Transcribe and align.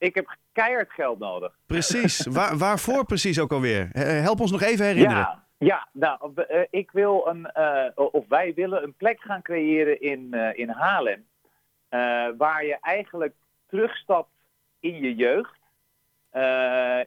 Ik 0.00 0.14
heb 0.14 0.36
keihard 0.52 0.92
geld 0.92 1.18
nodig. 1.18 1.58
Precies. 1.66 2.26
Waar, 2.38 2.56
waarvoor 2.56 3.04
precies 3.04 3.40
ook 3.40 3.52
alweer? 3.52 3.88
Help 3.98 4.40
ons 4.40 4.50
nog 4.50 4.62
even 4.62 4.84
herinneren. 4.84 5.16
Ja, 5.16 5.44
ja 5.58 5.88
nou, 5.92 6.32
eh, 6.34 6.62
ik 6.70 6.90
wil 6.90 7.26
een, 7.26 7.46
eh, 7.46 7.90
of 7.94 8.28
wij 8.28 8.54
willen 8.54 8.82
een 8.82 8.94
plek 8.94 9.20
gaan 9.20 9.42
creëren 9.42 10.00
in, 10.00 10.34
eh, 10.34 10.58
in 10.58 10.68
Haarlem. 10.68 11.28
waar 12.36 12.64
je 12.64 12.78
eigenlijk 12.80 13.34
terugstapt 13.68 14.30
in 14.80 14.94
je 15.02 15.14
jeugd. 15.14 15.58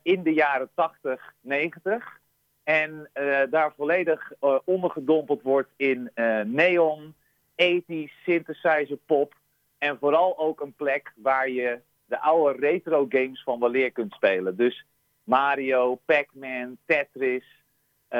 in 0.02 0.24
de 0.24 0.34
jaren 0.34 0.70
80, 0.74 1.34
90. 1.42 2.20
En 2.64 3.10
daar 3.50 3.74
volledig 3.78 4.32
ondergedompeld 4.66 5.42
wordt 5.42 5.70
in 5.76 6.12
neon, 6.46 7.16
80s, 7.56 8.14
synthesizer 8.24 8.98
pop. 9.06 9.34
En 9.78 9.98
vooral 10.00 10.38
ook 10.38 10.62
een 10.62 10.74
plek 10.74 11.14
waar 11.16 11.50
je 11.50 11.80
de 12.14 12.20
oude 12.22 12.60
retro 12.60 13.06
games 13.10 13.44
van 13.44 13.60
weleer 13.60 13.92
kunt 13.92 14.14
spelen. 14.14 14.56
Dus 14.58 14.86
Mario, 15.24 15.96
Pac-Man, 16.06 16.78
Tetris. 16.86 17.62
Eh, 18.08 18.20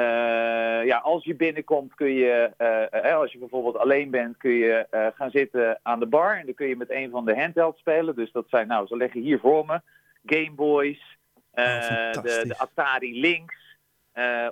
ja, 0.84 0.98
als 1.02 1.24
je 1.24 1.34
binnenkomt 1.34 1.94
kun 1.94 2.12
je, 2.12 2.50
eh, 2.56 3.04
eh, 3.10 3.16
als 3.16 3.32
je 3.32 3.38
bijvoorbeeld 3.38 3.76
alleen 3.76 4.10
bent, 4.10 4.36
kun 4.36 4.50
je 4.52 4.86
gaan 5.16 5.30
zitten 5.30 5.78
aan 5.82 6.00
de 6.00 6.06
bar. 6.06 6.36
En 6.38 6.44
dan 6.46 6.54
kun 6.54 6.66
je 6.66 6.76
met 6.76 6.90
een 6.90 7.10
van 7.10 7.24
de 7.24 7.40
handhelds 7.40 7.78
spelen. 7.80 8.14
Dus 8.14 8.32
dat 8.32 8.44
zijn, 8.48 8.66
nou, 8.66 8.86
ze 8.86 8.96
liggen 8.96 9.20
hier 9.20 9.38
voor 9.38 9.66
me. 9.66 9.80
Game 10.26 10.50
Boys, 10.54 11.16
Oh, 11.56 12.12
de, 12.12 12.44
de 12.46 12.58
Atari 12.58 13.20
Lynx. 13.20 13.54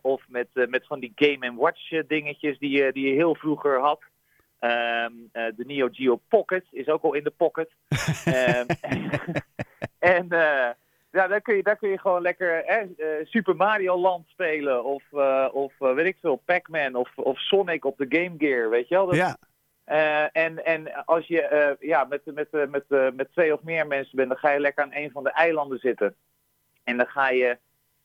of 0.03 0.23
met, 0.29 0.49
met 0.53 0.87
van 0.87 1.01
die 1.01 1.13
Game 1.15 1.55
Watch 1.57 1.89
dingetjes 2.07 2.59
die, 2.59 2.71
je- 2.71 2.93
die 2.93 3.07
je 3.09 3.15
heel 3.15 3.35
vroeger 3.35 3.79
had. 3.81 4.01
Ehm, 4.63 5.13
eh, 5.33 5.45
de 5.57 5.65
Neo 5.67 5.89
Geo 5.93 6.21
Pocket 6.29 6.65
is 6.71 6.89
ook 6.89 7.03
al 7.03 7.15
in 7.15 7.25
de 7.25 7.31
pocket. 7.31 7.71
Ehm, 8.25 8.67
en 9.99 10.29
eh, 10.31 10.71
ja, 11.11 11.27
daar, 11.29 11.41
kun 11.41 11.57
je, 11.57 11.63
daar 11.63 11.77
kun 11.77 11.89
je 11.89 11.99
gewoon 11.99 12.23
lekker 12.23 12.65
eh, 12.65 12.87
Super 13.25 13.57
Mario 13.57 13.97
Land 13.99 14.29
spelen. 14.29 14.85
Of, 14.85 15.03
eh, 15.13 15.49
of 15.53 15.73
weet 15.79 16.07
ik 16.07 16.17
veel, 16.21 16.37
Pac-Man 16.45 16.95
of, 16.95 17.11
of 17.19 17.39
Sonic 17.39 17.85
op 17.85 17.97
de 17.99 18.07
Game 18.09 18.35
Gear, 18.39 18.71
weet 18.71 18.89
je 18.89 18.95
wel. 18.95 19.07
Dat- 19.07 19.17
Ja, 19.17 19.37
en, 20.33 20.65
en 20.65 21.05
als 21.05 21.27
je 21.27 21.77
ja, 21.81 22.05
met, 22.05 22.21
met, 22.25 22.49
met, 22.71 23.15
met 23.15 23.33
twee 23.33 23.53
of 23.55 23.63
meer 23.63 23.87
mensen 23.87 24.17
bent, 24.17 24.29
dan 24.29 24.39
ga 24.39 24.51
je 24.51 24.61
lekker 24.61 24.83
aan 24.85 24.95
een 24.95 25.11
van 25.11 25.23
de 25.25 25.31
eilanden 25.33 25.79
zitten. 25.79 26.15
En 26.85 26.97
dan 26.97 27.07
ga 27.07 27.31
je, 27.31 27.59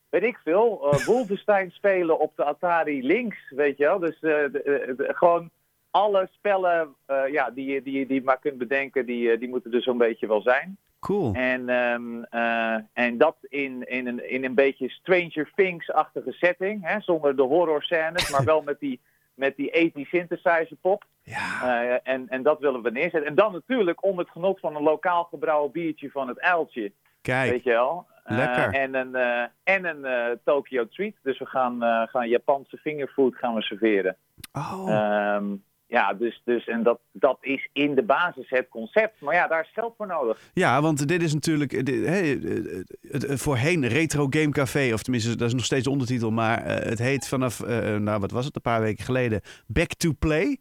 weet 0.10 0.24
ik 0.24 0.38
veel, 0.44 0.96
Wolfenstein 1.06 1.72
spelen 1.72 2.20
op 2.20 2.36
de 2.36 2.44
Atari 2.44 3.06
Lynx, 3.08 3.38
weet 3.50 3.78
je 3.78 3.84
wel. 3.84 4.00
Dus 4.00 4.20
de- 4.20 4.50
de- 4.52 4.94
de- 4.98 5.14
gewoon 5.14 5.50
alle 5.92 6.28
spellen 6.32 6.96
eh, 7.06 7.22
ja, 7.32 7.50
die, 7.50 7.66
je- 7.74 7.82
die, 7.82 8.06
die 8.06 8.16
je 8.20 8.24
maar 8.24 8.40
kunt 8.40 8.58
bedenken, 8.58 9.06
die, 9.06 9.32
eh, 9.32 9.40
die 9.40 9.50
moeten 9.50 9.74
er 9.74 9.82
zo'n 9.82 9.98
beetje 9.98 10.28
wel 10.28 10.42
zijn. 10.42 10.78
cool. 11.00 11.34
En, 11.34 11.70
ehm, 11.70 12.24
eh, 12.24 12.78
en 12.94 13.18
dat 13.18 13.36
in, 13.42 13.88
in, 13.88 14.08
een, 14.08 14.30
in 14.30 14.44
een 14.44 14.56
beetje 14.56 14.90
Stranger 14.90 15.52
Things-achtige 15.56 16.32
setting. 16.32 16.86
Hè, 16.88 17.00
zonder 17.00 17.36
de 17.36 17.42
horror 17.44 17.84
scènes, 17.84 18.30
maar 18.32 18.44
wel 18.46 18.62
met 18.62 18.80
die, 18.80 19.00
met 19.34 19.56
die 19.56 19.72
80 19.72 20.08
synthesizer 20.08 20.78
pop. 20.82 21.04
Ja, 21.24 22.00
en, 22.04 22.30
en 22.30 22.44
dat 22.44 22.60
willen 22.60 22.82
we 22.82 22.92
neerzetten. 22.92 23.26
En 23.26 23.36
dan 23.36 23.52
natuurlijk 23.52 24.04
onder 24.04 24.24
het 24.24 24.34
genot 24.34 24.60
van 24.60 24.76
een 24.76 24.84
lokaal 24.84 25.24
gebrouwen 25.24 25.72
biertje 25.72 26.10
van 26.12 26.28
het 26.28 26.40
uiltje. 26.40 26.92
kijk. 27.22 27.52
Weet 27.52 27.64
je 27.64 27.70
wel. 27.72 28.08
Lekker. 28.30 28.74
en 28.74 28.96
een, 28.96 29.16
en 29.64 29.86
een 29.86 30.40
Tokyo 30.44 30.88
Treat. 30.88 31.14
Dus 31.24 31.40
we 31.40 31.46
gaan, 31.46 31.82
gaan 32.10 32.30
Japanse 32.30 32.78
fingerfood 32.78 33.36
gaan 33.36 33.54
we 33.54 33.62
serveren. 33.62 34.16
Oh, 34.54 34.90
Ehm, 34.90 35.46
ja, 35.88 36.14
dus, 36.14 36.42
dus 36.46 36.68
en 36.68 36.84
dat, 36.84 37.00
dat 37.12 37.38
is 37.42 37.70
in 37.74 37.96
de 37.96 38.04
basis 38.04 38.50
het 38.50 38.68
concept. 38.70 39.22
Maar 39.22 39.34
ja, 39.36 39.48
daar 39.48 39.62
is 39.62 39.72
geld 39.74 39.94
voor 39.98 40.08
nodig. 40.08 40.40
ja, 40.54 40.82
want 40.82 41.08
dit 41.08 41.22
is 41.24 41.34
natuurlijk 41.34 41.74
eh, 41.74 41.84
dit- 41.84 42.06
hè, 42.06 42.20
eh, 42.22 42.84
het, 43.12 43.42
voorheen 43.42 43.88
Retro 43.88 44.28
Game 44.30 44.50
Café, 44.50 44.94
of 44.94 45.02
tenminste, 45.04 45.36
dat 45.36 45.48
is 45.48 45.54
nog 45.54 45.66
steeds 45.66 45.84
de 45.84 45.90
ondertitel, 45.90 46.32
maar 46.32 46.64
eh, 46.64 46.90
het 46.90 47.00
heet 47.00 47.28
vanaf, 47.28 47.62
eh, 47.62 47.96
nou 47.96 48.20
wat 48.20 48.32
was 48.32 48.46
het, 48.46 48.56
een 48.56 48.62
paar 48.62 48.82
weken 48.82 49.06
geleden, 49.06 49.42
Back 49.68 49.94
to 49.94 50.12
Play. 50.20 50.58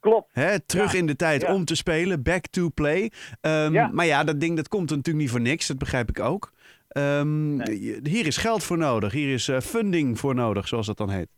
Klopt. 0.00 0.28
Hè, 0.32 0.60
terug 0.60 0.92
Ja, 0.92 0.98
in 0.98 1.06
de 1.06 1.16
tijd 1.16 1.42
ja. 1.42 1.54
om 1.54 1.64
te 1.64 1.74
spelen, 1.76 2.22
back 2.22 2.46
to 2.46 2.68
play. 2.74 3.12
Ehm, 3.40 3.72
Ja. 3.72 3.88
Maar 3.92 4.06
ja, 4.06 4.24
dat 4.24 4.40
ding 4.40 4.56
dat 4.56 4.68
komt 4.68 4.90
natuurlijk 4.90 5.16
niet 5.18 5.30
voor 5.30 5.40
niks, 5.40 5.66
dat 5.66 5.78
begrijp 5.78 6.08
ik 6.08 6.20
ook. 6.20 6.52
Ehm, 6.88 7.56
Nee. 7.56 7.98
Hier 8.02 8.26
is 8.26 8.36
geld 8.36 8.64
voor 8.64 8.78
nodig, 8.78 9.12
hier 9.12 9.32
is 9.32 9.48
eh, 9.48 9.60
funding 9.60 10.18
voor 10.18 10.34
nodig, 10.34 10.68
zoals 10.68 10.86
dat 10.86 10.96
dan 10.96 11.10
heet. 11.10 11.28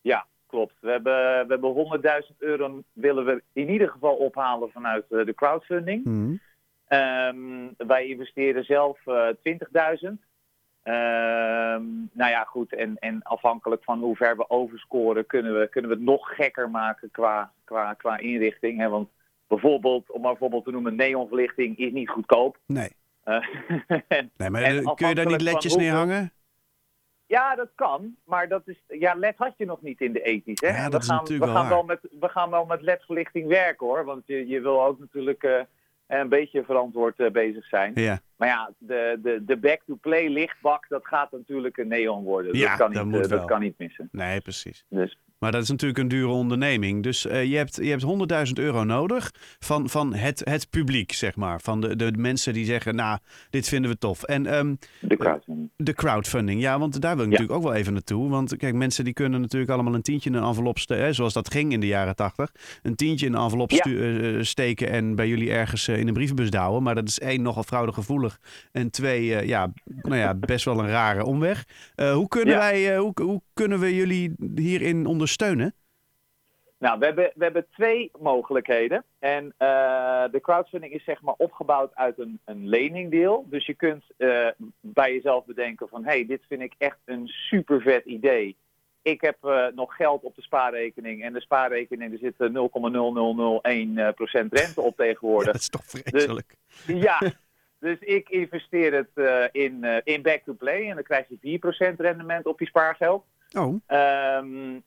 Ja, 0.00 0.26
klopt. 0.52 0.74
We 0.80 0.90
hebben, 0.90 1.46
we 1.46 1.52
hebben 1.52 2.22
100.000 2.30 2.36
euro 2.38 2.82
willen 2.92 3.24
we 3.24 3.42
in 3.52 3.68
ieder 3.68 3.88
geval 3.88 4.14
ophalen 4.14 4.70
vanuit 4.70 5.04
eh, 5.10 5.24
de 5.24 5.34
crowdfunding. 5.34 6.04
Mhm. 6.04 6.34
Ehm, 6.86 7.68
wij 7.76 8.06
investeren 8.06 8.64
zelf 8.64 9.06
eh 9.06 9.28
20.000. 9.42 10.22
Ehm, 10.82 11.84
nou 12.12 12.30
ja, 12.30 12.44
goed. 12.44 12.74
En, 12.74 12.96
en 12.98 13.22
afhankelijk 13.22 13.84
van 13.84 14.00
hoe 14.00 14.16
ver 14.16 14.36
we 14.36 14.50
overscoren, 14.50 15.26
kunnen 15.26 15.58
we, 15.58 15.68
kunnen 15.68 15.90
we 15.90 15.96
het 15.96 16.04
nog 16.04 16.34
gekker 16.34 16.70
maken 16.70 17.10
qua, 17.10 17.52
qua, 17.64 17.94
qua 17.94 18.18
inrichting. 18.18 18.78
Hè? 18.78 18.88
Want 18.88 19.08
bijvoorbeeld, 19.46 20.10
om 20.10 20.20
maar 20.20 20.30
een 20.30 20.36
voorbeeld 20.36 20.64
te 20.64 20.70
noemen, 20.70 20.96
neonverlichting 20.96 21.78
is 21.78 21.92
niet 21.92 22.08
goedkoop. 22.08 22.58
Nee. 22.66 22.90
Eh, 23.24 23.46
nee, 24.36 24.50
maar 24.50 24.62
eh, 24.62 24.94
kun 24.94 25.08
je 25.08 25.14
daar 25.14 25.26
niet 25.26 25.40
ledjes 25.40 25.76
neerhangen? 25.76 26.32
Ja, 27.32 27.54
dat 27.54 27.70
kan. 27.74 28.16
Maar 28.24 28.48
dat 28.48 28.62
is, 28.68 28.82
ja, 28.88 29.14
LED 29.14 29.34
had 29.36 29.54
je 29.56 29.64
nog 29.64 29.82
niet 29.82 30.00
in 30.00 30.12
de 30.12 30.22
ethisch. 30.22 30.60
Hè? 30.60 30.68
Ja, 30.68 30.82
dat 30.82 30.92
we 30.92 30.98
is 30.98 31.06
gaan, 31.06 31.16
natuurlijk 31.16 31.46
we 31.46 31.52
wel 31.52 31.60
gaan 31.60 31.70
wel 31.70 31.82
met, 31.82 32.00
we 32.20 32.28
gaan 32.28 32.50
wel 32.50 32.64
met 32.64 32.82
LED-verlichting 32.82 33.48
werken 33.48 33.86
hoor. 33.86 34.04
Want 34.04 34.22
je, 34.26 34.46
je 34.46 34.60
wil 34.60 34.84
ook 34.84 34.98
natuurlijk 34.98 35.42
eh, 35.42 35.60
een 36.06 36.28
beetje 36.28 36.64
verantwoord 36.64 37.20
eh, 37.20 37.30
bezig 37.30 37.64
zijn. 37.64 37.92
Ja, 37.94 38.20
Maar 38.36 38.48
ja, 38.48 38.70
de, 38.78 39.18
de, 39.22 39.44
de 39.44 39.56
back-to-play 39.56 40.28
lichtbak, 40.28 40.88
dat 40.88 41.06
gaat 41.06 41.32
natuurlijk 41.32 41.76
een 41.76 41.88
neon 41.88 42.24
worden. 42.24 42.56
Ja, 42.56 42.68
dat, 42.68 42.78
kan 42.78 42.90
niet, 42.90 43.04
moet 43.04 43.24
eh, 43.24 43.28
wel. 43.28 43.38
dat 43.38 43.48
kan 43.48 43.60
niet 43.60 43.78
missen. 43.78 44.08
nee, 44.12 44.40
precies. 44.40 44.84
Dus 44.88 45.18
Maar 45.42 45.52
dat 45.52 45.62
is 45.62 45.68
natuurlijk 45.68 45.98
een 46.00 46.08
dure 46.08 46.32
onderneming. 46.32 47.02
Dus 47.02 47.26
eh, 47.26 47.44
je 47.44 47.56
hebt, 47.56 47.76
je 47.76 47.88
hebt 47.90 48.04
100.000 48.46 48.52
euro 48.54 48.84
nodig 48.84 49.30
van, 49.58 49.88
van 49.88 50.14
het, 50.14 50.40
het 50.44 50.70
publiek, 50.70 51.12
zeg 51.12 51.36
maar. 51.36 51.60
Van 51.60 51.80
de, 51.80 51.96
de 51.96 52.12
mensen 52.16 52.52
die 52.52 52.64
zeggen, 52.64 52.94
nou, 52.94 53.18
dit 53.50 53.68
vinden 53.68 53.90
we 53.90 53.98
tof. 53.98 54.22
En 54.22 54.46
ehm, 54.46 54.74
de 55.00 55.16
crowdfunding. 55.16 55.70
de 55.76 55.92
crowdfunding, 55.92 56.60
ja, 56.60 56.78
want 56.78 57.00
daar 57.00 57.16
wil 57.16 57.24
ik 57.24 57.30
Ja. 57.32 57.38
natuurlijk 57.38 57.64
ook 57.66 57.72
wel 57.72 57.80
even 57.80 57.92
naartoe. 57.92 58.28
Want 58.28 58.56
kijk, 58.56 58.74
mensen 58.74 59.04
die 59.04 59.12
kunnen 59.12 59.40
natuurlijk 59.40 59.70
allemaal 59.72 59.94
een 59.94 60.02
tientje 60.02 60.30
in 60.30 60.36
een 60.36 60.44
envelop 60.44 60.78
steken, 60.78 61.14
zoals 61.14 61.32
dat 61.32 61.50
ging 61.50 61.72
in 61.72 61.80
de 61.80 61.86
jaren 61.86 62.16
tachtig. 62.16 62.52
Een 62.82 62.94
tientje 62.96 63.26
in 63.26 63.34
een 63.34 63.42
envelop 63.42 63.70
Ja. 63.70 63.78
eh, 63.84 64.36
eh, 64.38 64.42
steken 64.44 64.88
en 64.90 65.14
bij 65.14 65.28
jullie 65.28 65.50
ergens 65.52 65.88
in 65.88 66.08
een 66.08 66.14
brievenbus 66.14 66.50
douwen. 66.50 66.82
Maar 66.82 66.94
dat 66.94 67.08
is 67.08 67.18
één, 67.18 67.42
nogal 67.42 67.62
fraudegevoelig. 67.62 68.38
En 68.72 68.90
twee, 68.90 69.46
ja, 69.46 69.72
nou 70.02 70.16
ja, 70.16 70.34
best 70.34 70.64
wel 70.64 70.78
een 70.78 70.88
rare 70.88 71.24
omweg. 71.24 71.64
Hoe, 71.96 72.28
kunnen 72.28 72.54
Ja. 72.54 72.60
wij, 72.60 72.96
hoe, 72.98 73.12
hoe 73.22 73.42
kunnen 73.54 73.78
we 73.80 73.94
jullie 73.94 74.34
hierin 74.54 75.06
ondersteunen? 75.06 75.30
Nou, 76.78 76.98
we 76.98 77.04
hebben, 77.04 77.30
we 77.34 77.44
hebben 77.44 77.66
twee 77.70 78.10
mogelijkheden. 78.18 79.04
En 79.18 79.54
eh, 79.56 80.24
de 80.30 80.38
crowdfunding 80.42 80.92
is 80.92 81.04
zeg 81.04 81.22
maar 81.22 81.34
opgebouwd 81.36 81.94
uit 81.94 82.18
een, 82.18 82.40
een 82.44 82.68
leningdeel. 82.68 83.46
Dus 83.50 83.66
je 83.66 83.74
kunt 83.74 84.04
eh, 84.16 84.46
bij 84.80 85.12
jezelf 85.12 85.44
bedenken 85.44 85.88
van... 85.88 86.04
hé, 86.04 86.10
hey, 86.10 86.26
dit 86.26 86.42
vind 86.48 86.60
ik 86.62 86.74
echt 86.78 86.98
een 87.04 87.26
super 87.28 87.80
vet 87.80 88.04
idee. 88.04 88.56
Ik 89.02 89.20
heb 89.20 89.44
eh, 89.44 89.66
nog 89.74 89.96
geld 89.96 90.22
op 90.22 90.34
de 90.36 90.42
spaarrekening. 90.42 91.24
En 91.24 91.32
de 91.32 91.40
spaarrekening, 91.40 92.12
er 92.12 92.18
zit 92.18 92.34
eh, 92.38 92.48
0,0001% 92.48 92.52
rente 94.50 94.80
op 94.80 94.98
Ja, 94.98 95.04
tegenwoordig. 95.04 95.52
dat 95.52 95.60
is 95.60 95.68
toch 95.68 95.84
vreselijk. 95.84 96.54
Ja, 96.86 97.18
dus 97.82 97.98
ik 97.98 98.28
investeer 98.28 98.94
het 98.94 99.10
eh, 99.14 99.44
in, 99.64 99.84
eh, 99.84 99.96
in 100.04 100.22
back 100.22 100.42
to 100.44 100.52
play 100.52 100.88
en 100.88 100.94
dan 100.94 101.04
krijg 101.04 101.26
je 101.28 101.58
4% 101.94 102.00
rendement 102.00 102.46
op 102.46 102.60
je 102.60 102.66
spaargeld. 102.66 103.24
Oh, 103.58 103.80
Ehm, 103.86 104.74
eh, 104.74 104.80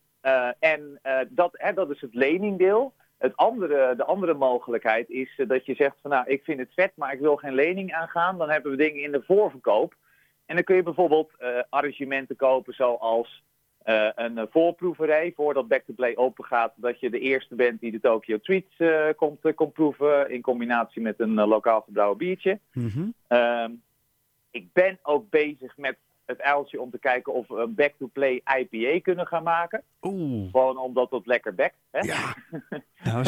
en 0.59 0.99
eh, 1.01 1.19
dat, 1.29 1.51
hè, 1.53 1.73
dat 1.73 1.89
is 1.89 2.01
het 2.01 2.13
leningdeel. 2.13 2.93
Het 3.17 3.35
andere, 3.35 3.95
de 3.95 4.05
andere 4.05 4.33
mogelijkheid 4.33 5.09
is 5.09 5.33
eh, 5.37 5.47
dat 5.47 5.65
je 5.65 5.75
zegt 5.75 5.95
van 6.01 6.11
nou, 6.11 6.27
ik 6.27 6.43
vind 6.43 6.59
het 6.59 6.73
vet, 6.73 6.91
maar 6.95 7.13
ik 7.13 7.19
wil 7.19 7.35
geen 7.35 7.53
lening 7.53 7.93
aangaan. 7.93 8.37
Dan 8.37 8.49
hebben 8.49 8.71
we 8.71 8.77
dingen 8.77 9.01
in 9.01 9.11
de 9.11 9.23
voorverkoop. 9.25 9.95
En 10.45 10.55
dan 10.55 10.63
kun 10.63 10.75
je 10.75 10.83
bijvoorbeeld 10.83 11.31
eh, 11.37 11.59
arrangementen 11.69 12.35
kopen 12.35 12.73
zoals 12.73 13.43
eh, 13.83 14.09
een 14.15 14.37
eh, 14.37 14.43
voorproeverij 14.49 15.33
voordat 15.35 15.67
Back 15.67 15.83
to 15.85 15.93
Play 15.93 16.15
open 16.15 16.45
gaat. 16.45 16.73
Dat 16.75 16.99
je 16.99 17.09
de 17.09 17.19
eerste 17.19 17.55
bent 17.55 17.79
die 17.79 17.91
de 17.91 17.99
Tokyo 17.99 18.39
Treats 18.39 18.77
eh, 18.77 19.07
komt, 19.15 19.45
eh, 19.45 19.53
komt 19.53 19.73
proeven 19.73 20.29
in 20.29 20.41
combinatie 20.41 21.01
met 21.01 21.19
een 21.19 21.39
eh, 21.39 21.47
lokaal 21.47 21.81
gebrouwen 21.81 22.17
biertje. 22.17 22.59
mhm. 22.73 23.07
Ehm, 23.27 23.71
ik 24.51 24.73
ben 24.73 24.99
ook 25.01 25.29
bezig 25.29 25.77
met 25.77 25.97
het 26.25 26.41
uiltje 26.41 26.81
om 26.81 26.91
te 26.91 26.99
kijken 26.99 27.33
of 27.33 27.47
we 27.47 27.55
een 27.55 27.75
back-to-play 27.75 28.41
IPA 28.59 28.99
kunnen 29.01 29.27
gaan 29.27 29.43
maken. 29.43 29.83
Oeh. 30.01 30.51
Gewoon 30.51 30.77
omdat 30.77 31.11
het 31.11 31.25
lekker 31.25 31.55
bekt. 31.55 31.75
Hè? 31.91 31.99
Ja. 31.99 32.33
Nou, 33.03 33.25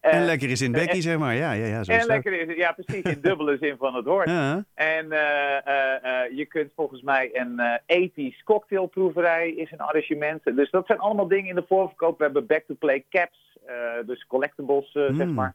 Eh, 0.00 0.14
en 0.14 0.24
lekker 0.24 0.50
is 0.50 0.60
in 0.60 0.72
bekkie, 0.72 1.00
zeg 1.02 1.18
maar. 1.18 1.34
Ja, 1.34 1.52
ja, 1.52 1.66
ja, 1.66 1.84
zo 1.84 1.92
en 1.92 1.98
dat. 1.98 2.06
lekker 2.06 2.40
is 2.40 2.48
het, 2.48 2.56
ja 2.56 2.72
precies, 2.72 3.02
in 3.14 3.20
dubbele 3.20 3.56
zin 3.60 3.76
van 3.76 3.94
het 3.94 4.04
woord. 4.04 4.28
Ja. 4.28 4.64
En 4.74 5.12
eh, 5.12 5.56
eh, 5.66 6.24
eh, 6.24 6.36
je 6.36 6.46
kunt 6.46 6.72
volgens 6.76 7.02
mij 7.02 7.30
een 7.32 7.58
eh 7.58 7.74
ethisch 7.86 8.42
cocktailproeverij 8.44 9.50
is 9.50 9.70
een 9.72 9.80
arrangement. 9.80 10.44
Dus 10.44 10.70
dat 10.70 10.86
zijn 10.86 10.98
allemaal 10.98 11.28
dingen 11.28 11.48
in 11.48 11.54
de 11.54 11.64
voorverkoop. 11.68 12.18
We 12.18 12.24
hebben 12.24 12.46
back-to-play 12.46 13.04
caps, 13.10 13.58
eh, 13.66 13.74
dus 14.06 14.26
collectibles, 14.26 14.92
eh, 14.94 15.02
zeg 15.02 15.26
Mm. 15.26 15.34
maar. 15.34 15.54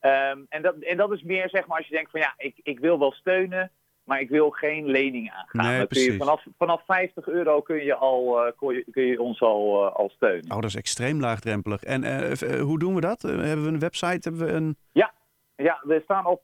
Ehm, 0.00 0.38
en, 0.48 0.62
dat, 0.62 0.74
en 0.78 0.96
dat 0.96 1.12
is 1.12 1.22
meer, 1.22 1.48
zeg 1.48 1.66
maar, 1.66 1.78
als 1.78 1.86
je 1.88 1.94
denkt 1.94 2.10
van 2.10 2.20
ja, 2.20 2.34
ik, 2.36 2.54
ik 2.62 2.78
wil 2.78 2.98
wel 2.98 3.12
steunen. 3.12 3.70
Maar 4.08 4.20
ik 4.20 4.28
wil 4.28 4.50
geen 4.50 4.86
lening 4.86 5.30
aangaan. 5.30 5.76
Nee, 5.76 5.86
kun 5.86 6.00
je 6.00 6.16
vanaf, 6.16 6.44
vanaf 6.58 6.82
50 6.86 7.28
euro 7.28 7.60
kun 7.60 7.84
je, 7.84 7.94
al, 7.94 8.46
eh, 8.46 8.52
kun 8.56 8.74
je, 8.74 8.84
kun 8.90 9.02
je 9.02 9.20
ons 9.20 9.40
al, 9.40 9.86
eh, 9.86 9.94
al 9.94 10.08
steunen. 10.08 10.50
Oh, 10.50 10.60
dat 10.60 10.64
is 10.64 10.76
extreem 10.76 11.20
laagdrempelig. 11.20 11.82
En 11.82 12.04
eh, 12.04 12.60
hoe 12.60 12.78
doen 12.78 12.94
we 12.94 13.00
dat? 13.00 13.22
Hebben 13.22 13.62
we 13.62 13.68
een 13.68 13.78
website? 13.78 14.28
Hebben 14.28 14.46
we 14.46 14.52
een... 14.52 14.76
Ja, 14.92 15.80
we 15.82 16.00
staan 16.04 16.26
op 16.26 16.42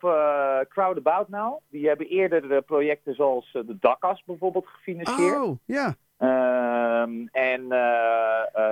Crowdabout 0.68 1.28
Now. 1.28 1.60
Die 1.70 1.86
hebben 1.86 2.06
eerder 2.06 2.62
projecten 2.62 3.14
zoals 3.14 3.52
de 3.52 3.76
Dakkas 3.80 4.22
bijvoorbeeld 4.26 4.66
gefinancierd. 4.66 5.42
Oh, 5.42 5.58
ja. 5.64 5.94
Ehm, 6.18 7.26
en 7.32 7.68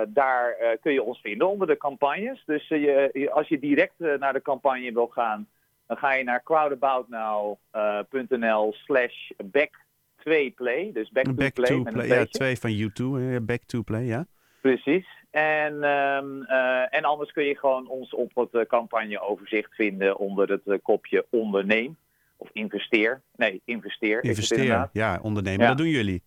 daar 0.07 0.55
kun 0.81 0.93
je 0.93 1.03
ons 1.03 1.19
vinden 1.21 1.49
onder 1.49 1.67
de 1.67 1.77
campagnes. 1.77 2.43
Dus 2.45 2.67
je, 2.67 3.29
als 3.33 3.47
je 3.47 3.59
direct 3.59 3.99
naar 4.19 4.33
de 4.33 4.41
campagne 4.41 4.93
wil 4.93 5.07
gaan, 5.07 5.47
dan 5.87 5.97
ga 5.97 6.13
je 6.13 6.23
naar 6.23 6.43
crowdaboutnow.nl 6.43 8.73
slash 8.73 9.31
back2play. 9.43 10.89
Dus 10.93 11.09
back 11.11 11.25
to 11.25 11.33
Back 11.33 11.53
play 11.53 11.69
to 11.69 11.81
met 11.81 11.93
play. 11.93 12.09
een 12.09 12.15
Ja, 12.15 12.25
twee 12.25 12.59
van 12.59 12.71
U2. 12.71 13.03
hè. 13.21 13.41
Back 13.41 13.63
to 13.63 13.81
play, 13.81 14.03
ja. 14.03 14.25
Precies. 14.61 15.07
En, 15.31 15.83
ehm, 15.83 16.41
eh, 16.41 16.95
en 16.97 17.03
anders 17.03 17.31
kun 17.31 17.43
je 17.43 17.57
gewoon 17.57 17.87
ons 17.87 18.13
op 18.13 18.31
het 18.35 18.53
eh, 18.53 18.61
campagneoverzicht 18.67 19.75
vinden 19.75 20.17
onder 20.17 20.49
het 20.49 20.61
eh, 20.67 20.77
kopje 20.83 21.25
onderneem. 21.29 21.97
Of 22.37 22.49
investeer. 22.53 23.21
Nee, 23.35 23.61
investeer. 23.65 24.23
Investeer. 24.23 24.89
Ja, 24.93 25.19
ondernemen. 25.21 25.61
Ja. 25.61 25.67
Dat 25.67 25.77
doen 25.77 25.87
jullie. 25.87 26.23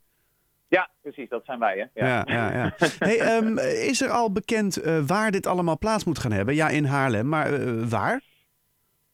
Ja, 0.68 0.90
precies. 1.02 1.28
Dat 1.28 1.44
zijn 1.44 1.58
wij, 1.58 1.88
hè? 1.92 2.06
Ja, 2.06 2.24
ja, 2.28 2.52
ja. 2.52 2.74
Hey, 2.98 3.18
ehm, 3.20 3.58
is 3.58 4.00
er 4.00 4.10
al 4.10 4.32
bekend 4.32 4.74
waar 5.06 5.30
dit 5.30 5.46
allemaal 5.46 5.78
plaats 5.78 6.04
moet 6.04 6.18
gaan 6.18 6.32
hebben? 6.32 6.54
Ja, 6.54 6.68
in 6.68 6.84
Haarlem. 6.84 7.28
Maar 7.28 7.48
waar? 7.88 8.20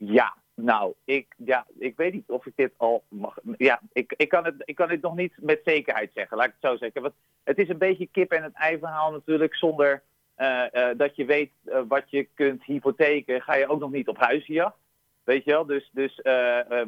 Ja, 0.04 0.34
nou, 0.54 0.92
ik, 1.04 1.34
ja, 1.36 1.66
ik 1.78 1.96
weet 1.96 2.12
niet 2.12 2.28
of 2.30 2.46
ik 2.46 2.52
dit 2.56 2.72
al 2.76 3.04
mag. 3.08 3.38
Ja, 3.56 3.80
ik, 3.92 4.14
ik, 4.16 4.28
kan 4.28 4.44
het, 4.44 4.54
ik 4.64 4.74
kan 4.74 4.90
het 4.90 5.02
nog 5.02 5.14
niet 5.14 5.32
met 5.36 5.60
zekerheid 5.64 6.10
zeggen, 6.14 6.36
laat 6.36 6.46
ik 6.46 6.54
het 6.60 6.70
zo 6.70 6.76
zeggen. 6.76 7.02
Want 7.02 7.14
het 7.44 7.58
is 7.58 7.68
een 7.68 7.78
beetje 7.78 8.06
kip 8.06 8.32
en 8.32 8.42
het 8.42 8.54
ei 8.54 8.78
verhaal 8.78 9.12
natuurlijk. 9.12 9.54
Zonder 9.54 10.02
eh, 10.34 10.90
eh, 10.90 10.98
dat 10.98 11.16
je 11.16 11.24
weet 11.24 11.50
eh, 11.64 11.80
wat 11.88 12.10
je 12.10 12.28
kunt 12.34 12.64
hypotheken, 12.64 13.42
ga 13.42 13.54
je 13.54 13.68
ook 13.68 13.80
nog 13.80 13.90
niet 13.90 14.08
op 14.08 14.18
huizenjacht. 14.18 14.76
Weet 15.24 15.44
je 15.44 15.50
wel? 15.50 15.66
Dus, 15.66 15.90
dus 15.92 16.20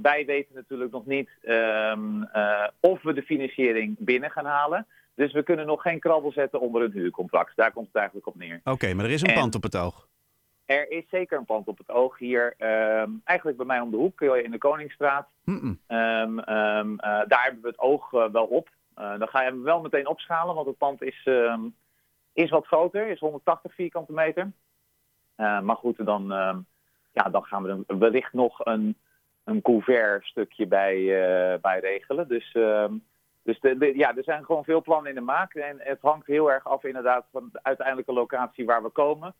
wij 0.03 0.25
weten 0.27 0.55
natuurlijk 0.55 0.91
nog 0.91 1.07
niet 1.07 1.31
ehm, 1.43 2.23
eh, 2.23 2.69
of 2.81 3.03
we 3.03 3.13
de 3.13 3.23
financiering 3.23 3.97
binnen 3.99 4.31
gaan 4.31 4.45
halen. 4.45 4.87
Dus 5.15 5.33
we 5.33 5.43
kunnen 5.43 5.67
nog 5.67 5.83
geen 5.83 6.01
krabbel 6.01 6.33
zetten 6.33 6.61
onder 6.61 6.83
een 6.83 6.93
huurcontract. 6.93 7.57
Daar 7.57 7.73
komt 7.73 7.87
het 7.87 7.97
eigenlijk 7.97 8.27
op 8.27 8.37
neer. 8.37 8.61
Oké, 8.65 8.95
maar 8.95 9.05
er 9.05 9.11
is 9.11 9.23
een 9.23 9.29
En- 9.29 9.35
pand 9.35 9.55
op 9.55 9.63
het 9.63 9.77
oog. 9.77 10.09
Er 10.67 10.91
is 10.91 11.05
zeker 11.11 11.39
een 11.39 11.45
pand 11.45 11.69
op 11.69 11.79
het 11.79 11.91
oog 11.91 12.19
hier. 12.19 12.55
ehm, 12.59 13.11
eigenlijk 13.25 13.57
bij 13.57 13.67
mij 13.67 13.81
om 13.81 13.91
de 13.91 13.97
hoek, 13.97 14.21
in 14.21 14.51
de 14.51 14.59
Koningsstraat. 14.59 15.29
Ehm, 15.87 16.39
ehm, 16.39 16.99
eh, 16.99 17.23
daar 17.29 17.43
hebben 17.43 17.63
we 17.63 17.69
het 17.69 17.79
oog 17.79 18.13
eh, 18.13 18.29
wel 18.31 18.45
op. 18.47 18.69
Eh, 18.95 19.19
dan 19.19 19.29
ga 19.29 19.41
je 19.43 19.49
hem 19.49 19.63
wel 19.63 19.81
meteen 19.81 20.07
opschalen, 20.07 20.55
want 20.55 20.67
het 20.67 20.79
pand 20.79 21.03
is, 21.03 21.29
is 22.33 22.51
wat 22.51 22.67
groter, 22.67 23.07
is 23.07 23.21
180 23.21 23.75
vierkante 23.75 24.13
meter. 24.13 24.51
Eh, 25.35 25.61
maar 25.61 25.77
goed, 25.77 26.07
dan, 26.07 26.27
ja, 27.13 27.23
dan 27.31 27.45
gaan 27.45 27.63
we 27.63 27.85
er 27.87 27.99
wellicht 27.99 28.33
nog 28.33 28.65
een, 28.67 28.97
een 29.45 29.63
couvert 29.63 30.25
stukje 30.27 30.67
bij, 30.67 30.97
eh, 30.97 31.61
bij 31.61 31.81
regelen. 31.81 32.29
Dus, 32.29 32.53
dus 33.43 33.61
de, 33.61 33.79
de- 33.79 33.97
ja, 33.97 34.17
er 34.17 34.25
zijn 34.25 34.45
gewoon 34.45 34.65
veel 34.65 34.83
plannen 34.83 35.09
in 35.09 35.15
de 35.15 35.21
maak. 35.25 35.55
En 35.55 35.77
het 35.81 35.99
hangt 36.01 36.27
heel 36.27 36.53
erg 36.53 36.65
af 36.67 36.85
inderdaad 36.85 37.27
van 37.33 37.49
de 37.53 37.59
uiteindelijke 37.63 38.13
locatie 38.13 38.65
waar 38.65 38.83
we 38.83 38.89
komen. 38.89 39.35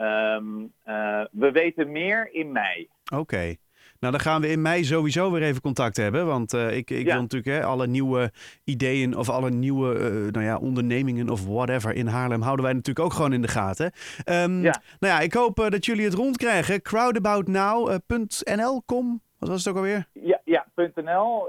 Ehm, 0.00 0.44
eh, 0.84 1.24
we 1.32 1.50
weten 1.52 1.92
meer 1.92 2.28
in 2.32 2.52
mei. 2.52 2.88
Oké. 3.14 3.54
Nou, 4.00 4.12
dan 4.12 4.20
gaan 4.22 4.40
we 4.40 4.48
in 4.48 4.62
mei 4.62 4.84
sowieso 4.84 5.30
weer 5.30 5.42
even 5.42 5.60
contact 5.60 5.96
hebben. 5.96 6.26
Want 6.26 6.52
eh, 6.54 6.76
ik, 6.76 6.90
ik 6.90 7.06
Ja. 7.06 7.12
wil 7.12 7.20
natuurlijk 7.22 7.56
hè, 7.58 7.64
alle 7.64 7.86
nieuwe 7.86 8.32
ideeën 8.64 9.16
of 9.16 9.28
alle 9.28 9.50
nieuwe 9.50 9.94
eh, 9.98 10.32
nou 10.32 10.42
ja, 10.44 10.56
ondernemingen 10.56 11.28
of 11.28 11.46
whatever 11.46 11.92
in 11.94 12.06
Haarlem 12.06 12.42
houden 12.42 12.64
wij 12.64 12.74
natuurlijk 12.74 13.06
ook 13.06 13.12
gewoon 13.12 13.32
in 13.32 13.42
de 13.42 13.48
gaten. 13.48 13.92
Ehm, 14.24 14.62
Ja. 14.62 14.80
Nou 14.98 15.14
ja, 15.14 15.20
ik 15.20 15.32
hoop 15.34 15.66
dat 15.70 15.84
jullie 15.86 16.04
het 16.04 16.14
rondkrijgen. 16.14 16.82
Crowdaboutnow.nl, 16.82 18.82
com. 18.86 19.20
Wat 19.38 19.48
was 19.48 19.58
het 19.58 19.68
ook 19.68 19.76
alweer? 19.76 20.06
Ja, 20.12 20.40
ja 20.44 20.66
.nl. 20.94 21.46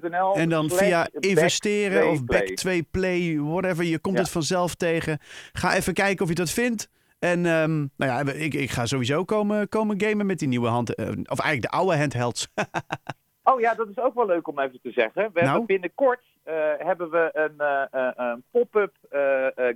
.nl. 0.00 0.34
En 0.36 0.48
dan 0.48 0.70
via 0.70 1.08
back 1.12 1.24
investeren 1.24 2.10
of 2.10 2.20
2play. 2.20 2.82
back2play, 2.84 3.38
whatever. 3.40 3.84
Je 3.84 3.98
komt 3.98 4.16
Ja. 4.16 4.20
het 4.22 4.30
vanzelf 4.30 4.74
tegen. 4.74 5.18
Ga 5.52 5.74
even 5.74 5.94
kijken 5.94 6.22
of 6.22 6.28
je 6.28 6.34
dat 6.34 6.50
vindt. 6.50 6.88
En 7.20 7.46
ehm, 7.46 7.78
nou 7.96 8.26
ja, 8.26 8.32
ik, 8.32 8.54
ik 8.54 8.70
ga 8.70 8.86
sowieso 8.86 9.24
komen, 9.24 9.68
komen 9.68 10.00
gamen 10.00 10.26
met 10.26 10.38
die 10.38 10.48
nieuwe 10.48 10.68
hand... 10.68 10.94
eh, 10.94 11.06
of 11.08 11.40
eigenlijk 11.40 11.62
de 11.62 11.78
oude 11.78 11.96
handhelds. 11.96 12.48
Oh 13.42 13.60
ja, 13.60 13.74
dat 13.74 13.88
is 13.88 13.98
ook 13.98 14.14
wel 14.14 14.26
leuk 14.26 14.48
om 14.48 14.58
even 14.58 14.80
te 14.82 14.90
zeggen. 14.90 15.22
We 15.22 15.30
Nou? 15.40 15.46
hebben 15.46 15.66
binnenkort 15.66 16.22
eh, 16.42 16.54
hebben 16.78 17.10
we 17.10 17.30
een, 17.32 17.58
eh, 17.60 18.10
een 18.16 18.42
pop-up 18.50 18.94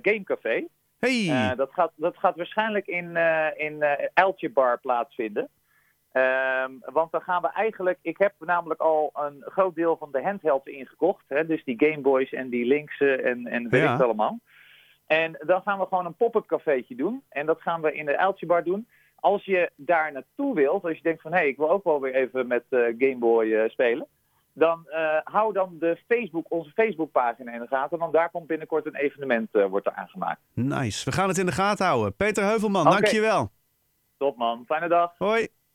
gamecafé. 0.01 0.65
hey! 0.99 1.53
Dat, 1.55 1.69
gaat, 1.71 1.91
dat 1.95 2.17
gaat 2.17 2.35
waarschijnlijk 2.35 2.87
in, 2.87 3.17
in 3.57 3.85
Uiltje 4.13 4.49
Bar 4.49 4.79
plaatsvinden. 4.79 5.49
Ehm, 6.11 6.71
want 6.79 7.11
dan 7.11 7.21
gaan 7.21 7.41
we 7.41 7.47
eigenlijk... 7.53 7.97
Ik 8.01 8.17
heb 8.17 8.33
namelijk 8.39 8.79
al 8.81 9.11
een 9.13 9.43
groot 9.45 9.75
deel 9.75 9.97
van 9.97 10.09
de 10.11 10.21
handhelds 10.23 10.65
ingekocht. 10.65 11.23
Hè, 11.27 11.45
dus 11.45 11.63
die 11.63 11.75
Game 11.85 12.01
Boys 12.01 12.31
en 12.33 12.49
die 12.49 12.65
Linkse 12.65 13.15
en, 13.15 13.47
en 13.47 13.69
weet 13.69 13.81
Ja. 13.81 13.85
ik 13.85 13.91
het 13.97 14.01
allemaal. 14.01 14.39
En 15.05 15.37
dan 15.45 15.61
gaan 15.61 15.79
we 15.79 15.85
gewoon 15.85 16.05
een 16.05 16.15
pop-up 16.15 16.45
cafeetje 16.45 16.95
doen. 16.95 17.23
En 17.29 17.45
dat 17.45 17.61
gaan 17.61 17.81
we 17.81 17.93
in 17.93 18.05
de 18.05 18.17
Uiltje 18.17 18.45
Bar 18.45 18.63
doen. 18.63 18.87
Als 19.15 19.45
je 19.45 19.71
daar 19.75 20.11
naartoe 20.11 20.55
wilt, 20.55 20.83
als 20.83 20.95
je 20.95 21.01
denkt 21.01 21.21
van... 21.21 21.31
hé, 21.31 21.37
hey, 21.37 21.47
ik 21.47 21.57
wil 21.57 21.69
ook 21.69 21.83
wel 21.83 22.01
weer 22.01 22.15
even 22.15 22.47
met 22.47 22.63
eh 22.69 22.79
Game 22.79 23.17
Boy 23.17 23.53
eh, 23.53 23.69
spelen... 23.69 24.07
dan 24.53 24.89
eh, 24.89 25.17
hou 25.23 25.53
dan 25.53 25.75
de 25.79 25.97
Facebook, 26.07 26.45
onze 26.49 26.71
Facebookpagina 26.71 27.53
in 27.53 27.59
de 27.59 27.67
gaten. 27.67 27.97
Want 27.97 28.13
daar 28.13 28.29
komt 28.29 28.47
binnenkort 28.47 28.85
een 28.85 28.95
evenement 28.95 29.49
eh, 29.51 29.65
wordt 29.65 29.85
er 29.85 29.93
aangemaakt. 29.93 30.41
Nice. 30.53 31.05
We 31.05 31.11
gaan 31.11 31.27
het 31.27 31.37
in 31.37 31.45
de 31.45 31.51
gaten 31.51 31.85
houden. 31.85 32.15
Peter 32.15 32.43
Heuvelman, 32.43 32.83
dankjewel. 32.83 33.51
Top 34.17 34.37
man, 34.37 34.63
fijne 34.65 34.87
dag. 34.87 35.13
Hoi. 35.17 35.47